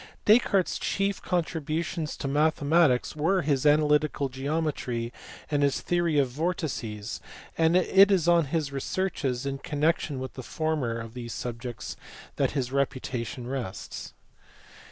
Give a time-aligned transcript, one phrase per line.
[0.25, 5.13] Descartes s chief contributions to mathematics were his analytical geometry
[5.51, 7.21] and his theory of vortices,
[7.55, 11.97] and it is on his researches in connection with the former of these subjects
[12.37, 14.15] that his reputation rests.